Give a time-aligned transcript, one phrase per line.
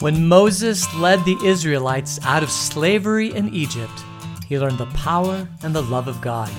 [0.00, 4.04] When Moses led the Israelites out of slavery in Egypt,
[4.46, 6.52] he learned the power and the love of God.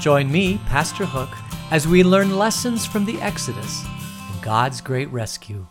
[0.00, 1.28] Join me, Pastor Hook,
[1.70, 5.68] as we learn lessons from the Exodus and God's great rescue.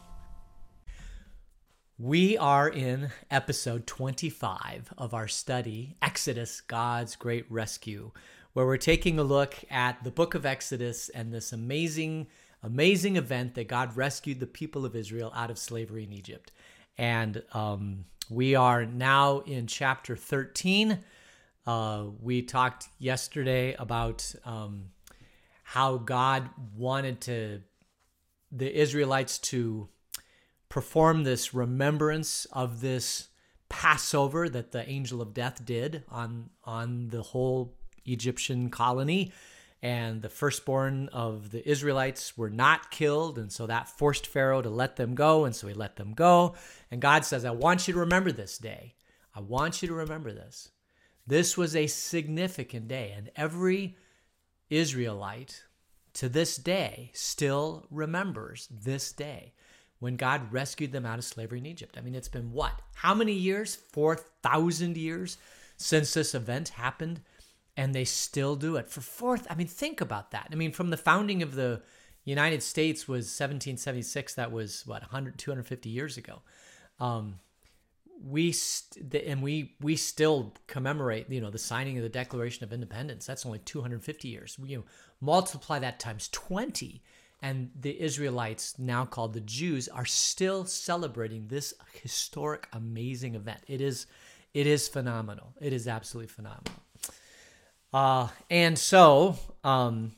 [1.97, 8.12] We are in episode 25 of our study, Exodus God's Great Rescue,
[8.54, 12.28] where we're taking a look at the book of Exodus and this amazing,
[12.63, 16.54] amazing event that God rescued the people of Israel out of slavery in Egypt.
[17.00, 21.00] And um, we are now in chapter 13.
[21.66, 24.90] Uh, we talked yesterday about um,
[25.64, 27.62] how God wanted to
[28.52, 29.88] the Israelites to
[30.68, 33.30] perform this remembrance of this
[33.70, 39.31] Passover that the angel of death did on on the whole Egyptian colony
[39.82, 44.70] and the firstborn of the Israelites were not killed and so that forced Pharaoh to
[44.70, 46.56] let them go and so he let them go
[46.92, 48.96] and God says I want you to remember this day
[49.34, 50.70] I want you to remember this
[51.26, 53.95] this was a significant day and every
[54.70, 55.64] Israelite
[56.14, 59.53] to this day still remembers this day
[60.00, 61.98] when God rescued them out of slavery in Egypt.
[61.98, 62.81] I mean, it's been what?
[62.96, 63.75] How many years?
[63.75, 65.38] 4,000 years
[65.78, 67.22] since this event happened,
[67.80, 68.89] and they still do it.
[68.89, 70.49] For fourth, I mean, think about that.
[70.52, 71.81] I mean, from the founding of the
[72.25, 76.41] United States was 1776, that was what, 100, 250 years ago.
[77.00, 77.39] Um,
[78.22, 82.73] we st- and we we still commemorate you know the signing of the Declaration of
[82.73, 83.25] Independence.
[83.25, 84.59] That's only 250 years.
[84.59, 84.83] We, you know,
[85.22, 87.02] multiply that times 20
[87.41, 93.61] and the Israelites, now called the Jews, are still celebrating this historic, amazing event.
[93.67, 94.07] It is,
[94.53, 95.53] it is phenomenal.
[95.61, 96.83] It is absolutely phenomenal.
[97.94, 100.12] Uh, and so um,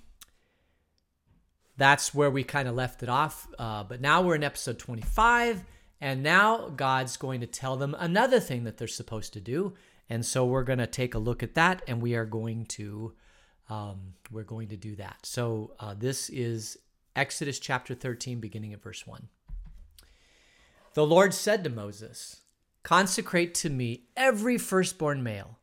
[1.78, 3.48] that's where we kind of left it off.
[3.58, 5.64] Uh, but now we're in episode 25,
[6.00, 9.74] and now God's going to tell them another thing that they're supposed to do.
[10.10, 13.14] And so we're going to take a look at that, and we are going to
[13.72, 15.20] um, we're going to do that.
[15.24, 16.78] So uh, this is
[17.16, 19.30] Exodus chapter 13, beginning at verse 1.
[20.94, 22.42] The Lord said to Moses,
[22.84, 25.58] Consecrate to me every firstborn male.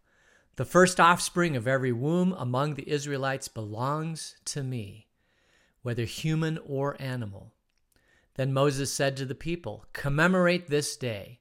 [0.58, 5.06] The first offspring of every womb among the Israelites belongs to me,
[5.82, 7.52] whether human or animal.
[8.34, 11.38] Then Moses said to the people, Commemorate this day,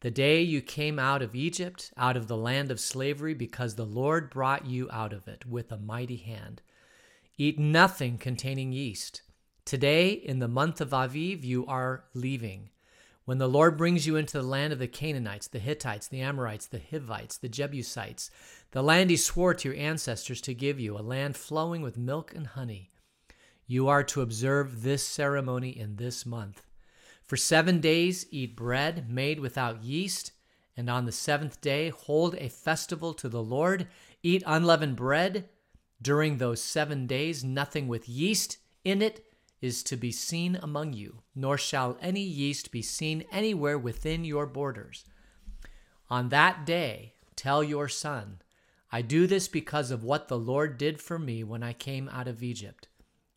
[0.00, 3.86] the day you came out of Egypt, out of the land of slavery, because the
[3.86, 6.60] Lord brought you out of it with a mighty hand.
[7.38, 9.22] Eat nothing containing yeast.
[9.64, 12.70] Today, in the month of Aviv, you are leaving.
[13.26, 16.66] When the Lord brings you into the land of the Canaanites, the Hittites, the Amorites,
[16.66, 18.30] the Hivites, the Jebusites,
[18.70, 22.32] the land he swore to your ancestors to give you, a land flowing with milk
[22.36, 22.92] and honey,
[23.66, 26.62] you are to observe this ceremony in this month.
[27.24, 30.30] For seven days, eat bread made without yeast,
[30.76, 33.88] and on the seventh day, hold a festival to the Lord.
[34.22, 35.48] Eat unleavened bread
[36.00, 39.25] during those seven days, nothing with yeast in it
[39.60, 44.46] is to be seen among you, nor shall any yeast be seen anywhere within your
[44.46, 45.04] borders.
[46.10, 48.40] On that day, tell your son,
[48.92, 52.28] I do this because of what the Lord did for me when I came out
[52.28, 52.88] of Egypt.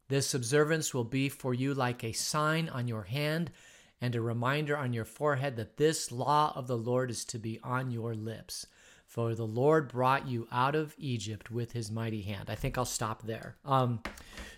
[0.07, 3.51] This observance will be for you like a sign on your hand
[4.01, 7.59] and a reminder on your forehead that this law of the Lord is to be
[7.63, 8.65] on your lips.
[9.19, 12.49] For the Lord brought you out of Egypt with his mighty hand.
[12.49, 13.57] I think I'll stop there.
[13.65, 14.01] Um,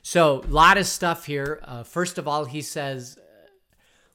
[0.03, 1.59] so, a lot of stuff here.
[1.63, 3.47] Uh, first of all, he says, uh,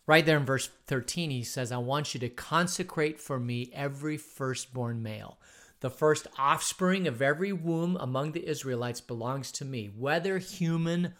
[0.07, 4.17] right there in verse 13, he says, I want you to consecrate for me every
[4.17, 5.37] firstborn male.
[5.81, 11.15] The first offspring of every womb among the Israelites belongs to me, whether human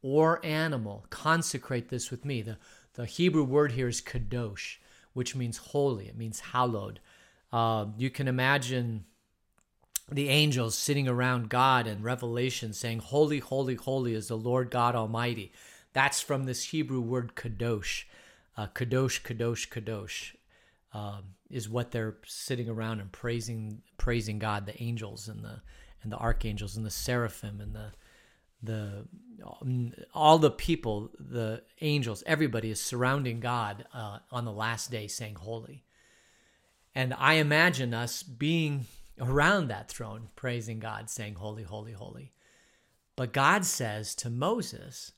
[0.00, 1.04] or animal.
[1.10, 2.40] Consecrate this with me.
[2.40, 2.56] The,
[2.94, 4.78] the Hebrew word here is kadosh,
[5.12, 6.98] which means holy, it means hallowed.
[7.52, 9.04] Uh, you can imagine
[10.10, 14.94] the angels sitting around God in Revelation saying, Holy, holy, holy is the Lord God
[14.94, 15.52] Almighty.
[15.92, 18.04] That's from this Hebrew word kadosh.
[18.56, 20.34] Uh, kadosh, kadosh, kadosh
[20.92, 24.66] um, is what they're sitting around and praising, praising God.
[24.66, 25.62] The angels and the
[26.02, 27.92] and the archangels and the seraphim and the
[28.62, 29.06] the
[30.14, 35.36] all the people, the angels, everybody is surrounding God uh, on the last day, saying,
[35.36, 35.84] "Holy."
[36.94, 38.86] And I imagine us being
[39.20, 42.32] around that throne, praising God, saying, Holy, holy, holy.
[43.16, 45.12] But God says to Moses,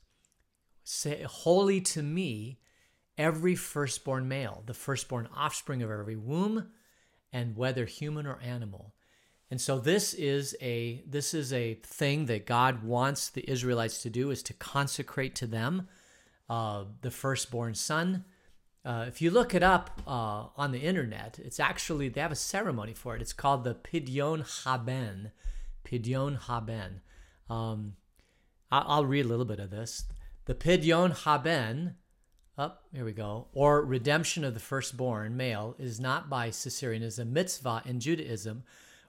[0.83, 2.59] Say, Holy to me,
[3.17, 6.69] every firstborn male, the firstborn offspring of every womb,
[7.31, 8.93] and whether human or animal.
[9.49, 14.09] And so this is a this is a thing that God wants the Israelites to
[14.09, 15.87] do is to consecrate to them
[16.49, 18.25] uh, the firstborn son
[18.85, 22.35] uh, if you look it up uh, on the internet, it's actually they have a
[22.35, 23.21] ceremony for it.
[23.21, 25.31] It's called the Pidyon Haben.
[25.85, 27.01] Pidyon Haben.
[27.49, 27.95] Um,
[28.71, 30.05] I'll, I'll read a little bit of this.
[30.45, 31.95] The Pidyon Haben,
[32.57, 37.03] up oh, here we go, or redemption of the firstborn male, is not by Caesarean,
[37.03, 38.63] is a mitzvah in Judaism,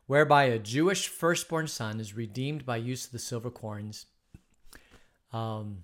[0.06, 4.06] whereby a Jewish firstborn son is redeemed by use of the silver coins.
[5.32, 5.82] Um,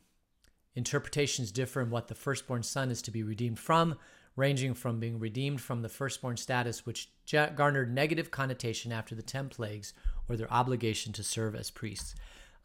[0.74, 3.96] interpretations differ in what the firstborn son is to be redeemed from,
[4.36, 7.10] ranging from being redeemed from the firstborn status, which
[7.56, 9.92] garnered negative connotation after the ten plagues,
[10.28, 12.14] or their obligation to serve as priests.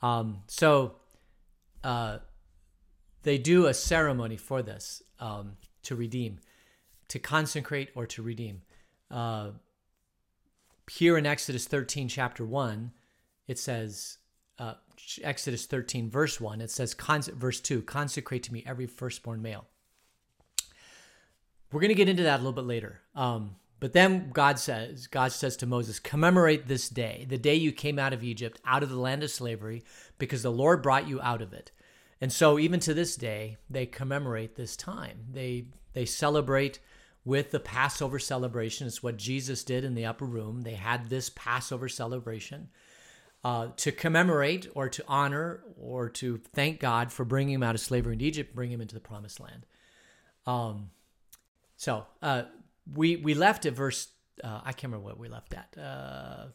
[0.01, 0.95] Um, so,
[1.83, 2.19] uh,
[3.23, 6.39] they do a ceremony for this um, to redeem,
[7.07, 8.61] to consecrate or to redeem.
[9.09, 9.49] Uh,
[10.89, 12.91] here in Exodus 13, chapter 1,
[13.47, 14.19] it says,
[14.59, 14.75] uh,
[15.23, 19.65] Exodus 13, verse 1, it says, verse 2, consecrate to me every firstborn male.
[21.71, 23.01] We're going to get into that a little bit later.
[23.15, 27.71] Um, but then God says, God says to Moses, commemorate this day, the day you
[27.71, 29.83] came out of Egypt, out of the land of slavery,
[30.17, 31.71] because the Lord brought you out of it.
[32.21, 35.25] And so even to this day, they commemorate this time.
[35.31, 36.79] They they celebrate
[37.23, 38.87] with the Passover celebration.
[38.87, 40.61] It's what Jesus did in the upper room.
[40.61, 42.69] They had this Passover celebration
[43.45, 47.81] uh, to commemorate or to honor or to thank God for bringing him out of
[47.81, 49.67] slavery in Egypt, bring him into the promised land.
[50.47, 50.89] Um,
[51.77, 52.43] so uh,
[52.91, 54.07] we we left at verse.
[54.43, 55.77] Uh, I can't remember what we left at.
[55.79, 56.45] Uh,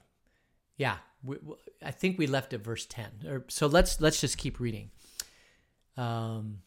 [0.78, 1.36] yeah, we,
[1.80, 3.10] I think we left at verse ten.
[3.24, 4.90] Or, so let's let's just keep reading.
[5.96, 6.62] Um,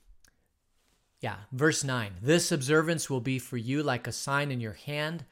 [1.19, 2.15] yeah, verse 9.
[2.21, 5.23] This observance will be for you like a sign in your hand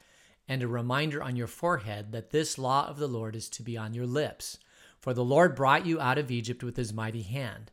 [0.48, 3.76] and a reminder on your forehead that this law of the Lord is to be
[3.76, 4.58] on your lips.
[5.02, 7.72] For the Lord brought you out of Egypt with his mighty hand.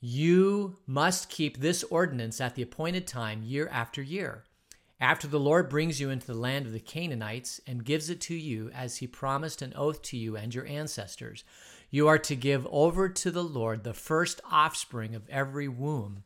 [0.00, 4.44] You must keep this ordinance at the appointed time year after year.
[4.98, 8.34] After the Lord brings you into the land of the Canaanites and gives it to
[8.34, 11.44] you as he promised an oath to you and your ancestors,
[11.90, 16.24] you are to give over to the Lord the first offspring of every womb.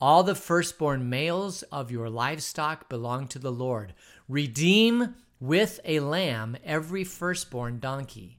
[0.00, 3.94] All the firstborn males of your livestock belong to the Lord.
[4.28, 8.35] Redeem with a lamb every firstborn donkey.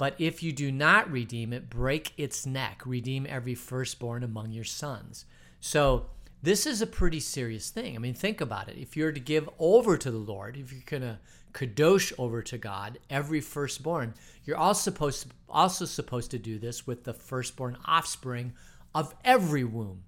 [0.00, 2.80] But if you do not redeem it, break its neck.
[2.86, 5.26] Redeem every firstborn among your sons.
[5.60, 6.06] So,
[6.42, 7.96] this is a pretty serious thing.
[7.96, 8.78] I mean, think about it.
[8.78, 11.18] If you're to give over to the Lord, if you're going to
[11.52, 14.14] kadosh over to God, every firstborn,
[14.46, 18.54] you're also supposed to, also supposed to do this with the firstborn offspring
[18.94, 20.04] of every womb.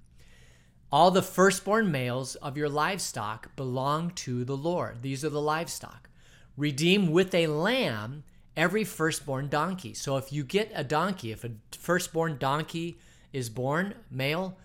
[0.90, 5.02] All the firstborn males of your livestock belong to the Lord.
[5.02, 6.08] These are the livestock.
[6.56, 8.24] Redeem with a lamb
[8.56, 9.94] every firstborn donkey.
[9.94, 12.98] So if you get a donkey, if a firstborn donkey
[13.32, 14.58] is born, male,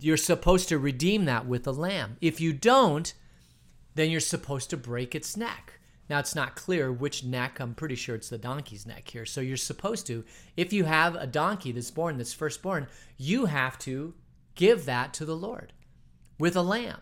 [0.00, 2.16] you're supposed to redeem that with a lamb.
[2.20, 3.12] If you don't,
[3.94, 5.80] then you're supposed to break its neck.
[6.08, 7.58] Now, it's not clear which neck.
[7.60, 9.24] I'm pretty sure it's the donkey's neck here.
[9.24, 10.24] So you're supposed to,
[10.56, 12.86] if you have a donkey that's born, that's firstborn,
[13.16, 14.14] you have to
[14.54, 15.72] give that to the Lord
[16.38, 17.00] with a lamb.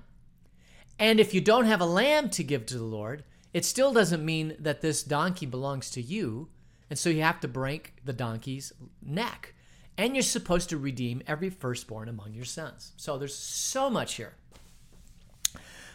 [0.99, 4.25] And if you don't have a lamb to give to the Lord, it still doesn't
[4.25, 6.49] mean that this donkey belongs to you.
[6.89, 9.55] And so you have to break the donkey's neck
[10.01, 12.93] and you're supposed to redeem every firstborn among your sons.
[12.97, 14.33] So there's so much here.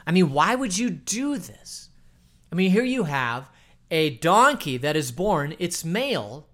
[0.06, 1.90] I mean, why would you do this?
[2.52, 3.50] I mean, here you have
[3.90, 6.48] a donkey that is born, it's male,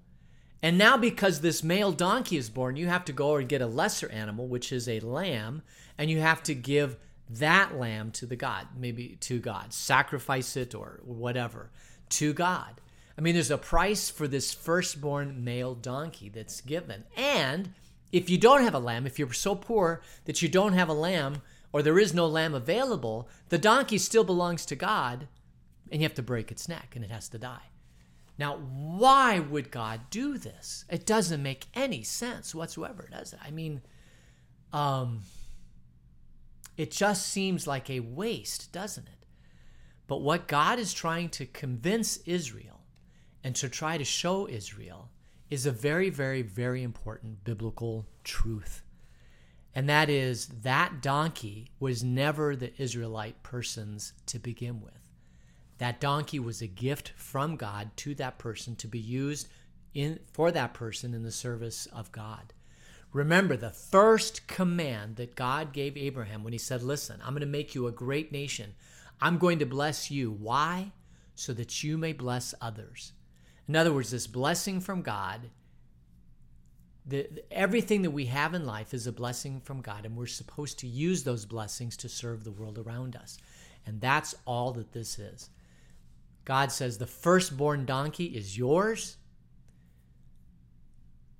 [0.63, 3.67] and now because this male donkey is born, you have to go and get a
[3.67, 5.61] lesser animal, which is a lamb,
[5.97, 6.97] and you have to give
[7.39, 11.69] that lamb to the God, maybe to God, sacrifice it or whatever
[12.09, 12.81] to God.
[13.17, 17.03] I mean, there's a price for this firstborn male donkey that's given.
[17.15, 17.73] And
[18.11, 20.93] if you don't have a lamb, if you're so poor that you don't have a
[20.93, 25.27] lamb or there is no lamb available, the donkey still belongs to God
[25.91, 27.69] and you have to break its neck and it has to die.
[28.37, 30.85] Now, why would God do this?
[30.89, 33.39] It doesn't make any sense whatsoever, does it?
[33.45, 33.81] I mean,
[34.73, 35.21] um,
[36.77, 39.25] it just seems like a waste, doesn't it?
[40.07, 42.81] But what God is trying to convince Israel
[43.43, 45.09] and to try to show Israel
[45.49, 48.83] is a very, very, very important biblical truth.
[49.73, 54.93] And that is that donkey was never the Israelite person's to begin with.
[55.77, 59.47] That donkey was a gift from God to that person to be used
[59.93, 62.53] in for that person in the service of God.
[63.13, 67.45] Remember the first command that God gave Abraham when he said, "Listen, I'm going to
[67.45, 68.73] make you a great nation.
[69.21, 70.31] I'm going to bless you.
[70.31, 70.91] Why?
[71.35, 73.13] So that you may bless others."
[73.67, 75.49] In other words, this blessing from God
[77.05, 80.79] the, everything that we have in life is a blessing from God, and we're supposed
[80.79, 83.37] to use those blessings to serve the world around us.
[83.85, 85.49] And that's all that this is.
[86.45, 89.17] God says the firstborn donkey is yours,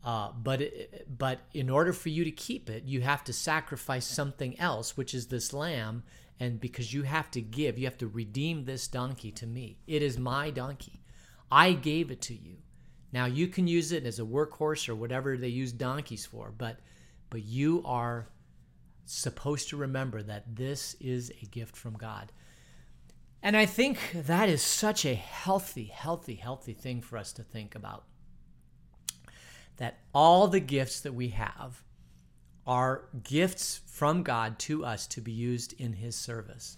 [0.03, 4.05] uh, but it, but in order for you to keep it, you have to sacrifice
[4.05, 6.03] something else, which is this lamb.
[6.39, 9.77] And because you have to give, you have to redeem this donkey to me.
[9.85, 11.03] It is my donkey.
[11.51, 12.57] I gave it to you.
[13.13, 16.79] Now you can use it as a workhorse or whatever they use donkeys for, but
[17.29, 18.27] but you are
[19.05, 22.31] supposed to remember that this is a gift from God.
[23.43, 27.75] And I think that is such a healthy, healthy, healthy thing for us to think
[27.75, 28.05] about.
[29.81, 31.81] That all the gifts that we have
[32.67, 36.77] are gifts from God to us to be used in His service.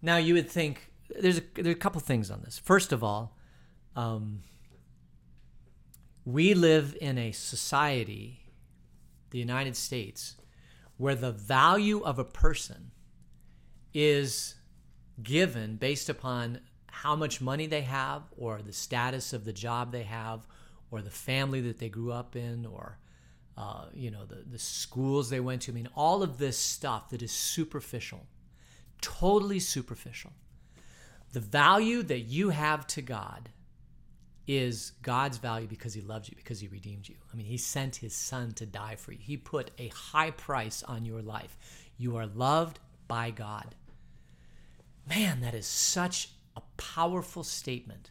[0.00, 2.60] Now, you would think there's a, a couple things on this.
[2.60, 3.36] First of all,
[3.96, 4.44] um,
[6.24, 8.52] we live in a society,
[9.30, 10.36] the United States,
[10.98, 12.92] where the value of a person
[13.92, 14.54] is
[15.20, 20.04] given based upon how much money they have or the status of the job they
[20.04, 20.46] have
[20.94, 22.98] or the family that they grew up in or
[23.56, 25.72] uh, you know the, the schools they went to.
[25.72, 28.26] I mean all of this stuff that is superficial
[29.04, 30.32] totally superficial.
[31.34, 33.50] The value that you have to god
[34.46, 37.16] is god's value because he loves you because he redeemed you.
[37.30, 39.18] I mean he sent his son to die for you.
[39.20, 41.56] He put a high price on your life.
[41.98, 43.74] You are loved by god.
[45.06, 48.10] Man, that is such a powerful statement.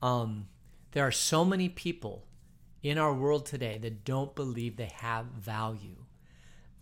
[0.00, 0.46] Um,
[0.92, 2.26] there are so many people
[2.82, 6.04] in our world today that don't believe they have value,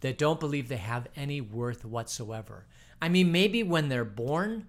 [0.00, 2.66] that don't believe they have any worth whatsoever.
[3.00, 4.66] I mean, maybe when they're born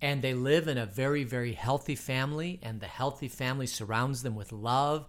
[0.00, 4.36] and they live in a very, very healthy family, and the healthy family surrounds them
[4.36, 5.06] with love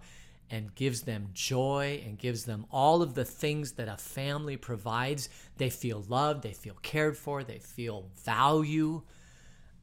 [0.50, 5.28] and gives them joy and gives them all of the things that a family provides.
[5.58, 9.02] They feel loved, they feel cared for, they feel value.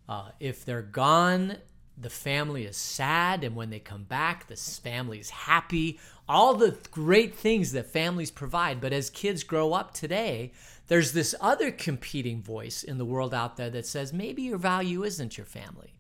[0.10, 1.58] Uh, if they're gone,
[2.00, 6.00] the family is sad, and when they come back, the family is happy.
[6.30, 8.80] All the great things that families provide.
[8.80, 10.52] But as kids grow up today,
[10.88, 15.04] there's this other competing voice in the world out there that says maybe your value
[15.04, 15.94] isn't your family.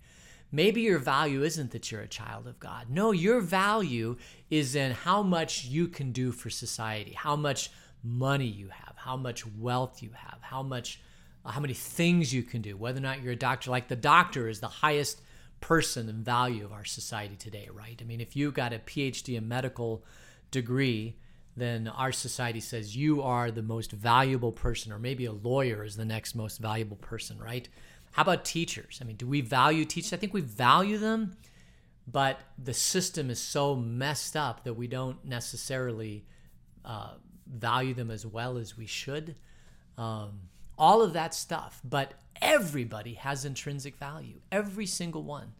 [0.51, 2.89] Maybe your value isn't that you're a child of God.
[2.89, 4.15] No, your value
[4.49, 7.69] is in how much you can do for society, how much
[8.03, 11.01] money you have, how much wealth you have, how much
[11.43, 13.71] uh, how many things you can do, whether or not you're a doctor.
[13.71, 15.21] Like the doctor is the highest
[15.59, 17.99] person and value of our society today, right?
[18.01, 20.03] I mean, if you got a PhD in medical
[20.51, 21.17] degree,
[21.55, 25.97] then our society says you are the most valuable person, or maybe a lawyer is
[25.97, 27.67] the next most valuable person, right?
[28.11, 28.99] How about teachers?
[29.01, 30.13] I mean, do we value teachers?
[30.13, 31.35] I think we value them,
[32.07, 36.25] but the system is so messed up that we don't necessarily
[36.85, 37.13] uh,
[37.47, 39.35] value them as well as we should.
[39.97, 40.41] Um,
[40.77, 41.81] all of that stuff.
[41.83, 45.53] But everybody has intrinsic value, every single one.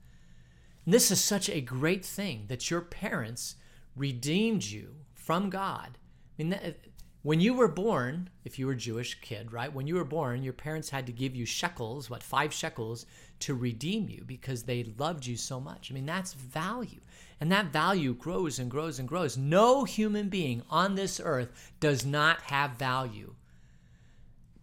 [0.86, 3.56] And this is such a great thing that your parents
[3.96, 5.98] redeemed you from God.
[5.98, 6.78] I mean, that,
[7.24, 9.74] when you were born, if you were a Jewish kid, right?
[9.74, 13.06] When you were born, your parents had to give you shekels, what, five shekels,
[13.40, 15.92] to redeem you because they loved you so much.
[15.92, 17.02] I mean, that's value.
[17.42, 19.38] And that value grows and grows and grows.
[19.38, 23.34] No human being on this earth does not have value.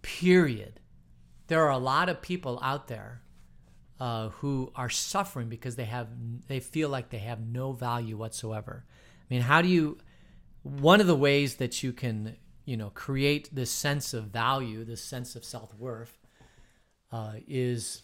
[0.05, 0.81] Period.
[1.49, 3.23] There are a lot of people out there
[3.99, 6.09] uh, who are suffering because they have
[6.47, 8.85] they feel like they have no value whatsoever.
[8.89, 9.99] I mean, how do you?
[10.63, 15.03] One of the ways that you can you know create this sense of value this
[15.03, 16.19] sense of self-worth
[17.13, 18.03] uh, is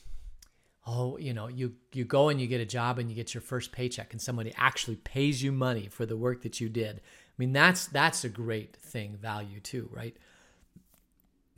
[0.86, 3.40] oh you know you you go and you get a job and you get your
[3.40, 7.34] first paycheck and somebody actually pays you money for the work that you did i
[7.38, 10.16] mean that's that's a great thing value too right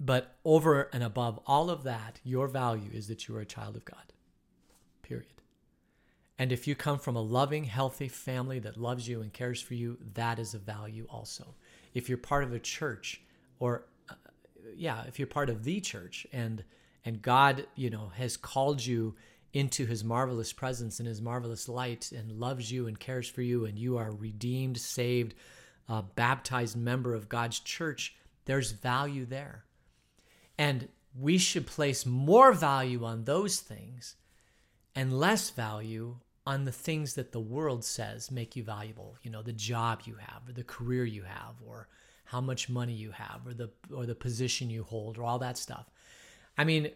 [0.05, 3.77] but over and above all of that your value is that you are a child
[3.77, 4.13] of god.
[5.03, 5.27] Period.
[6.39, 9.75] And if you come from a loving healthy family that loves you and cares for
[9.75, 11.55] you that is a value also.
[11.95, 13.23] If you're part of a church
[13.61, 14.15] or uh,
[14.77, 16.65] yeah, if you're part of the church and
[17.05, 19.17] and God, you know, has called you
[19.53, 23.65] into his marvelous presence and his marvelous light and loves you and cares for you
[23.67, 25.35] and you are redeemed, saved,
[25.89, 29.65] uh, baptized member of God's church, there's value there.
[30.59, 34.17] And we should place more value on those things
[34.95, 36.17] and less value
[36.47, 39.17] on the things that the world says make you valuable.
[39.23, 41.89] You know the job you have or the career you have or
[42.25, 45.59] how much money you have or the or the position you hold or all that
[45.59, 45.91] stuff.
[46.57, 46.91] I mean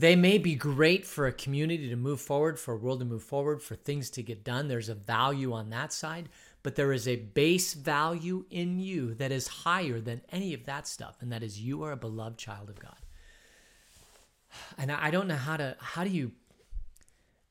[0.00, 3.22] they may be great for a community to move forward for a world to move
[3.22, 6.28] forward for things to get done there's a value on that side
[6.62, 10.86] but there is a base value in you that is higher than any of that
[10.86, 12.96] stuff, and that is you are a beloved child of God.
[14.76, 16.32] And I don't know how to, how do you,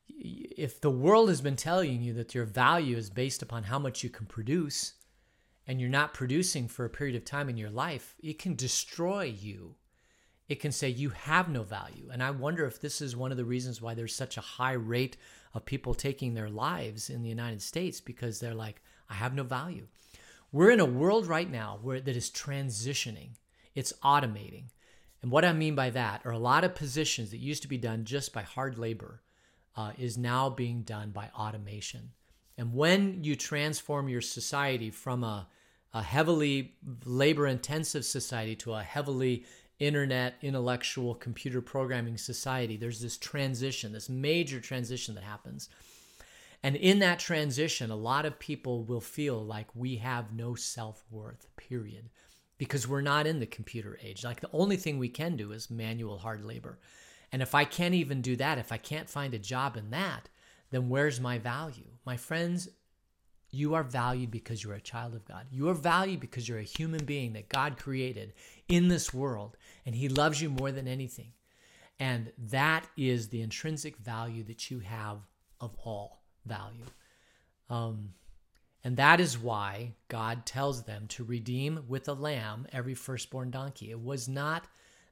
[0.08, 4.04] if the world has been telling you that your value is based upon how much
[4.04, 4.94] you can produce,
[5.66, 9.24] and you're not producing for a period of time in your life, it can destroy
[9.24, 9.74] you.
[10.48, 12.08] It can say you have no value.
[12.10, 14.72] And I wonder if this is one of the reasons why there's such a high
[14.72, 15.16] rate
[15.54, 19.42] of people taking their lives in the United States because they're like, I have no
[19.42, 19.86] value.
[20.50, 23.30] We're in a world right now where that is transitioning.
[23.74, 24.64] It's automating.
[25.20, 27.76] And what I mean by that are a lot of positions that used to be
[27.76, 29.20] done just by hard labor
[29.76, 32.12] uh, is now being done by automation.
[32.56, 35.48] And when you transform your society from a,
[35.92, 36.74] a heavily
[37.04, 39.44] labor intensive society to a heavily
[39.78, 45.68] internet, intellectual, computer programming society, there's this transition, this major transition that happens.
[46.62, 51.04] And in that transition, a lot of people will feel like we have no self
[51.10, 52.10] worth, period,
[52.58, 54.24] because we're not in the computer age.
[54.24, 56.78] Like the only thing we can do is manual hard labor.
[57.30, 60.28] And if I can't even do that, if I can't find a job in that,
[60.70, 61.86] then where's my value?
[62.04, 62.68] My friends,
[63.50, 65.46] you are valued because you're a child of God.
[65.50, 68.32] You are valued because you're a human being that God created
[68.68, 69.56] in this world,
[69.86, 71.32] and He loves you more than anything.
[72.00, 75.18] And that is the intrinsic value that you have
[75.60, 76.84] of all value.
[77.68, 78.10] Um,
[78.84, 83.90] and that is why God tells them to redeem with a lamb every firstborn donkey.
[83.90, 84.66] It was not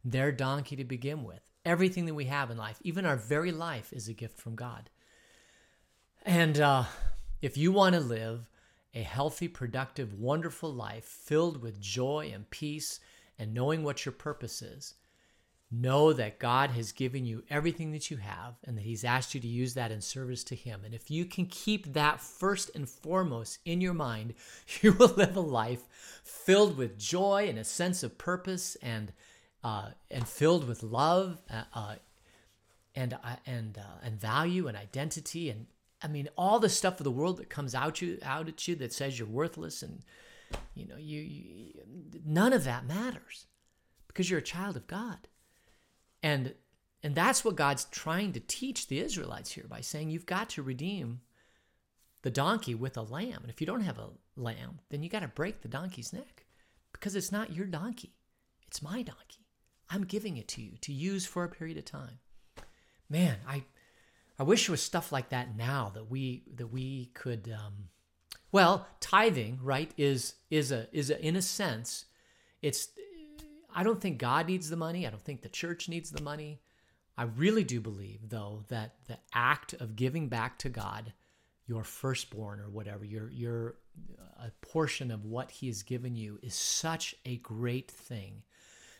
[0.04, 1.40] their donkey to begin with.
[1.64, 4.88] Everything that we have in life, even our very life, is a gift from God.
[6.24, 6.84] And uh,
[7.42, 8.48] if you want to live
[8.94, 13.00] a healthy, productive, wonderful life filled with joy and peace
[13.38, 14.94] and knowing what your purpose is,
[15.70, 19.40] know that God has given you everything that you have and that He's asked you
[19.40, 20.82] to use that in service to Him.
[20.84, 24.34] And if you can keep that first and foremost in your mind,
[24.80, 25.82] you will live a life
[26.22, 29.12] filled with joy and a sense of purpose and
[29.64, 31.94] uh, and filled with love uh, uh
[32.94, 35.66] and uh, and uh, and value and identity and
[36.02, 38.74] I mean, all the stuff of the world that comes out you out at you
[38.76, 40.02] that says you're worthless and
[40.74, 41.72] you know you, you
[42.24, 43.46] none of that matters
[44.08, 45.28] because you're a child of God,
[46.22, 46.54] and
[47.02, 50.62] and that's what God's trying to teach the Israelites here by saying you've got to
[50.62, 51.20] redeem
[52.22, 55.20] the donkey with a lamb, and if you don't have a lamb, then you got
[55.20, 56.44] to break the donkey's neck
[56.92, 58.14] because it's not your donkey,
[58.66, 59.46] it's my donkey.
[59.88, 62.18] I'm giving it to you to use for a period of time.
[63.08, 63.64] Man, I
[64.38, 67.52] I wish there was stuff like that now that we that we could.
[67.52, 67.88] Um,
[68.56, 72.06] well, tithing, right, is is a is a, in a sense,
[72.62, 72.88] it's.
[73.74, 75.06] I don't think God needs the money.
[75.06, 76.62] I don't think the church needs the money.
[77.18, 81.12] I really do believe, though, that the act of giving back to God,
[81.66, 83.74] your firstborn or whatever, your your
[84.18, 88.42] uh, a portion of what He has given you, is such a great thing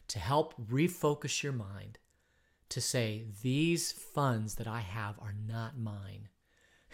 [0.08, 1.98] to help refocus your mind
[2.68, 6.28] to say, these funds that I have are not mine.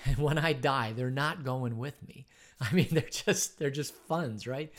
[0.04, 2.26] And when I die, they're not going with me.
[2.60, 4.72] I mean, they're just they're just funds, right?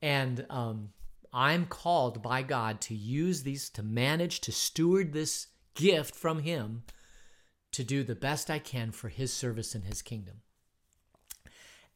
[0.00, 0.90] And um,
[1.32, 6.82] I'm called by God to use these to manage to steward this gift from Him
[7.72, 10.42] to do the best I can for His service in His kingdom.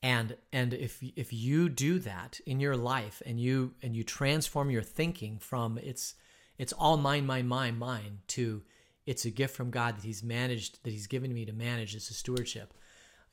[0.03, 4.71] And and if if you do that in your life and you and you transform
[4.71, 6.15] your thinking from it's
[6.59, 8.63] it's all mine, mine, mine, mine to
[9.07, 12.11] it's a gift from God that He's managed, that He's given me to manage as
[12.11, 12.75] a stewardship.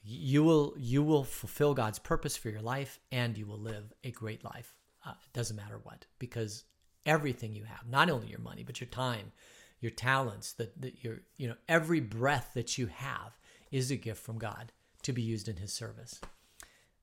[0.04, 4.12] You will you will fulfill God's purpose for your life, and you will live a
[4.12, 4.76] great life.
[5.06, 6.64] Uh, it doesn't matter what, because
[7.06, 9.32] everything you have, not only your money, but your time,
[9.80, 13.38] your talents, that your you know every breath that you have
[13.72, 14.72] is a gift from God
[15.04, 16.22] to be used in His service.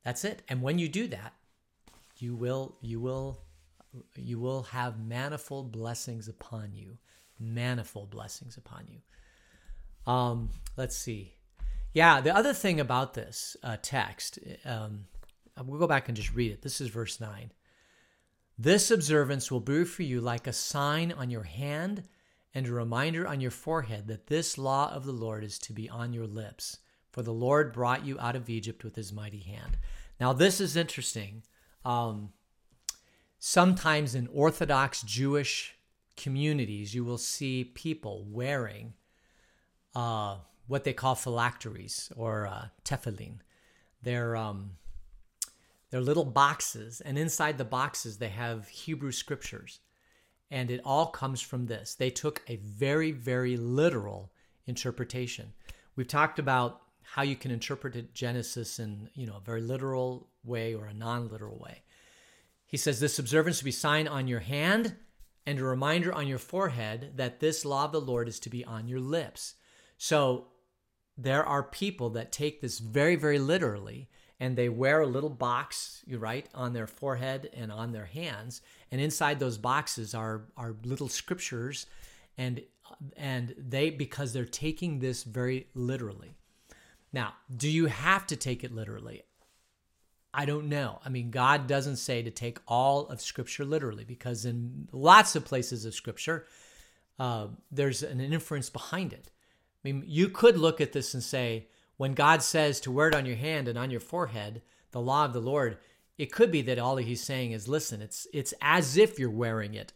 [0.04, 0.42] That's it.
[0.48, 1.34] And when you do that,
[2.18, 3.40] you will you will
[4.16, 6.98] you will have manifold blessings upon you.
[7.40, 10.12] Manifold blessings upon you.
[10.12, 11.34] Um, let's see.
[11.92, 15.06] Yeah, the other thing about this uh, text, um,
[15.64, 16.62] we'll go back and just read it.
[16.62, 17.52] This is verse 9.
[18.58, 22.04] This observance will be for you like a sign on your hand
[22.54, 25.88] and a reminder on your forehead that this law of the Lord is to be
[25.88, 26.78] on your lips.
[27.10, 29.78] For the Lord brought you out of Egypt with his mighty hand.
[30.20, 31.42] Now, this is interesting.
[31.84, 32.32] Um,
[33.42, 35.74] Sometimes in Orthodox Jewish
[36.20, 38.94] communities, you will see people wearing
[39.94, 43.38] uh, what they call phylacteries or uh, tefillin.
[44.02, 44.72] They're, um,
[45.90, 49.80] they're little boxes, and inside the boxes, they have Hebrew scriptures.
[50.50, 51.94] And it all comes from this.
[51.94, 54.32] They took a very, very literal
[54.66, 55.52] interpretation.
[55.94, 60.74] We've talked about how you can interpret Genesis in you know a very literal way
[60.74, 61.82] or a non-literal way.
[62.66, 64.96] He says this observance to be sign on your hand
[65.50, 68.64] and a reminder on your forehead that this law of the Lord is to be
[68.64, 69.54] on your lips.
[69.98, 70.46] So
[71.18, 74.08] there are people that take this very very literally
[74.38, 78.62] and they wear a little box, you right, on their forehead and on their hands,
[78.92, 81.86] and inside those boxes are are little scriptures
[82.38, 82.62] and
[83.16, 86.36] and they because they're taking this very literally.
[87.12, 89.24] Now, do you have to take it literally?
[90.32, 91.00] I don't know.
[91.04, 95.44] I mean, God doesn't say to take all of Scripture literally because in lots of
[95.44, 96.46] places of Scripture,
[97.18, 99.30] uh, there's an inference behind it.
[99.84, 101.66] I mean, you could look at this and say,
[101.96, 104.62] when God says to wear it on your hand and on your forehead,
[104.92, 105.78] the law of the Lord,
[106.16, 109.74] it could be that all he's saying is, listen, it's it's as if you're wearing
[109.74, 109.92] it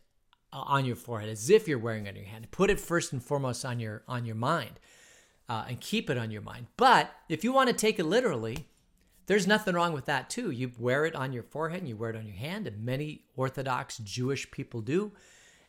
[0.53, 2.51] uh, on your forehead, as if you're wearing it on your hand.
[2.51, 4.81] Put it first and foremost on your on your mind,
[5.49, 6.67] uh, and keep it on your mind.
[6.77, 8.69] But if you want to take it literally,
[9.27, 10.51] there's nothing wrong with that too.
[10.51, 13.23] You wear it on your forehead and you wear it on your hand, and many
[13.37, 15.13] Orthodox Jewish people do,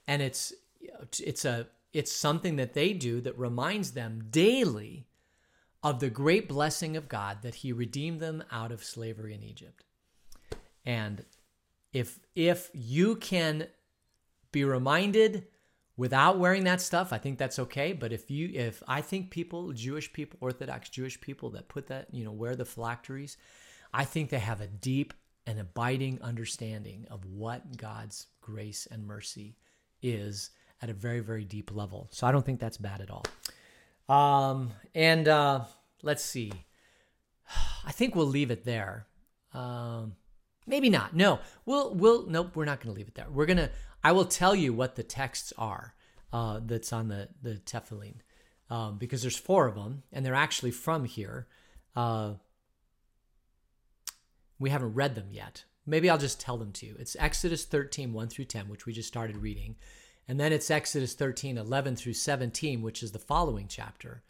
[0.08, 0.54] and it's
[1.20, 5.08] it's a it's something that they do that reminds them daily
[5.82, 9.84] of the great blessing of God that He redeemed them out of slavery in Egypt.
[10.86, 11.24] And
[11.94, 13.68] if if you can
[14.52, 15.48] be reminded
[15.98, 17.94] without wearing that stuff, I think that's okay.
[17.94, 22.08] But if you, if I think people, Jewish people, Orthodox Jewish people that put that,
[22.12, 23.38] you know, wear the phylacteries,
[23.94, 25.14] I think they have a deep
[25.48, 29.56] and abiding understanding of what God's grace and mercy
[30.02, 32.10] is at a very, very deep level.
[32.12, 33.26] So I don't think that's bad at all.
[34.08, 35.62] Um, and uh,
[36.04, 36.52] let's see.
[37.86, 39.08] I think we'll leave it there.
[39.54, 40.16] Um,
[40.68, 41.16] maybe not.
[41.16, 42.56] No, we'll we'll nope.
[42.56, 43.28] We're not going to leave it there.
[43.30, 43.70] We're gonna.
[44.06, 45.96] I will tell you what the texts are
[46.32, 48.18] uh, that's on the the Tefillin,
[48.70, 51.48] um, because there's four of them, and they're actually from here.
[51.96, 52.34] Uh,
[54.60, 55.64] we haven't read them yet.
[55.88, 56.96] Maybe I'll just tell them to you.
[57.00, 59.76] It's Exodus 13, 1 through 10, which we just started reading.
[60.28, 64.22] And then it's Exodus 13, 11 through 17, which is the following chapter.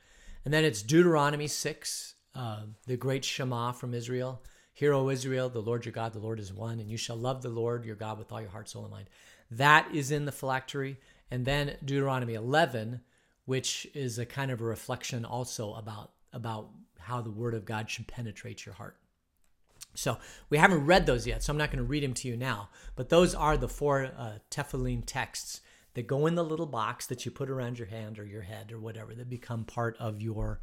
[0.45, 4.41] And then it's Deuteronomy 6, uh, the great Shema from Israel.
[4.73, 7.41] Hear, O Israel, the Lord your God, the Lord is one, and you shall love
[7.41, 9.09] the Lord your God with all your heart, soul, and mind.
[9.51, 10.97] That is in the phylactery.
[11.31, 13.01] And then Deuteronomy 11,
[13.45, 17.89] which is a kind of a reflection also about, about how the word of God
[17.89, 18.97] should penetrate your heart.
[19.93, 20.17] So
[20.49, 22.69] we haven't read those yet, so I'm not going to read them to you now.
[22.95, 25.62] But those are the four uh, Tefillin texts
[25.93, 28.71] that go in the little box that you put around your hand or your head
[28.71, 30.60] or whatever that become part of your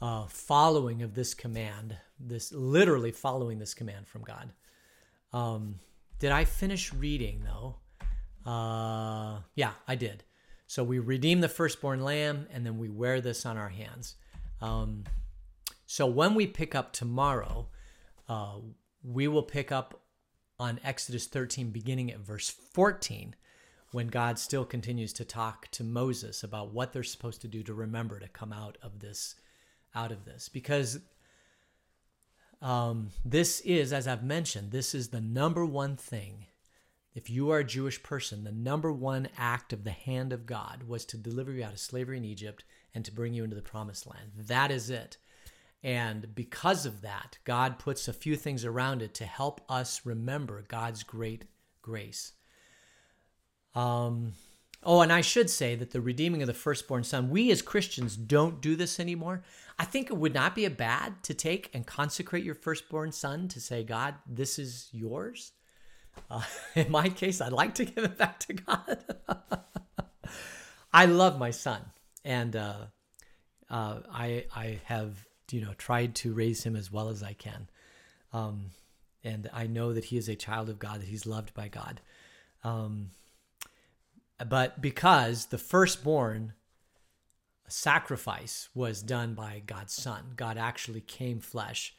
[0.00, 4.52] uh, following of this command, this literally following this command from God.
[5.32, 5.80] Um,
[6.18, 7.76] did I finish reading though?
[8.46, 10.22] Uh, yeah, I did.
[10.68, 14.14] So we redeem the firstborn lamb and then we wear this on our hands.
[14.60, 15.04] Um,
[15.86, 17.68] so when we pick up tomorrow,
[18.28, 18.56] uh,
[19.02, 20.00] we will pick up
[20.58, 23.34] on Exodus 13, beginning at verse 14,
[23.92, 27.74] when God still continues to talk to Moses about what they're supposed to do to
[27.74, 29.34] remember to come out of this,
[29.94, 30.98] out of this, because
[32.62, 36.46] um, this is, as I've mentioned, this is the number one thing
[37.16, 40.82] if you are a Jewish person, the number one act of the hand of God
[40.86, 42.62] was to deliver you out of slavery in Egypt
[42.94, 44.32] and to bring you into the promised land.
[44.36, 45.16] That is it.
[45.82, 50.62] And because of that, God puts a few things around it to help us remember
[50.68, 51.46] God's great
[51.80, 52.32] grace.
[53.74, 54.34] Um,
[54.82, 58.14] oh, and I should say that the redeeming of the firstborn son, we as Christians
[58.14, 59.42] don't do this anymore.
[59.78, 63.48] I think it would not be a bad to take and consecrate your firstborn son
[63.48, 65.52] to say, God, this is yours.
[66.30, 66.42] Uh,
[66.74, 69.04] in my case, I'd like to give it back to God.
[70.92, 71.82] I love my son,
[72.24, 72.86] and uh,
[73.68, 77.68] uh, I I have you know tried to raise him as well as I can,
[78.32, 78.70] um,
[79.22, 82.00] and I know that he is a child of God, that he's loved by God.
[82.64, 83.10] Um,
[84.48, 86.54] but because the firstborn
[87.68, 91.94] sacrifice was done by God's Son, God actually came flesh,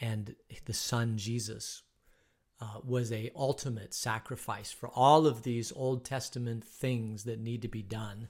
[0.00, 1.82] and the Son Jesus
[2.60, 7.68] uh, was a ultimate sacrifice for all of these Old Testament things that need to
[7.68, 8.28] be done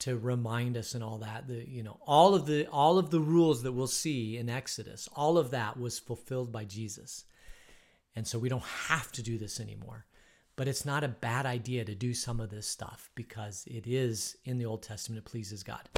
[0.00, 3.20] to remind us and all that the you know all of the all of the
[3.20, 7.24] rules that we'll see in Exodus all of that was fulfilled by Jesus.
[8.16, 10.06] And so we don't have to do this anymore.
[10.56, 14.36] But it's not a bad idea to do some of this stuff because it is
[14.44, 15.88] in the Old Testament it pleases God.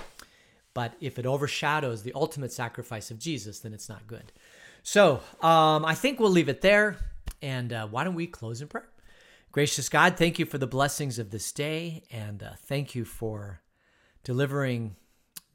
[0.75, 4.33] But if it overshadows the ultimate sacrifice of Jesus then it's not good.
[4.83, 6.99] So um, I think we'll leave it there
[7.43, 8.88] and uh, why don't we close in prayer?
[9.53, 13.62] Gracious God, thank you for the blessings of this day, and uh, thank you for
[14.23, 14.97] delivering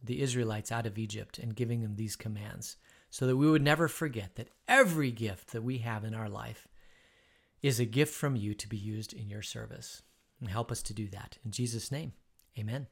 [0.04, 2.76] the Israelites out of Egypt and giving them these commands
[3.10, 6.68] so that we would never forget that every gift that we have in our life
[7.62, 10.02] is a gift from you to be used in your service.
[10.42, 11.38] And help us to do that.
[11.46, 12.12] In Jesus' name,
[12.60, 12.84] amen.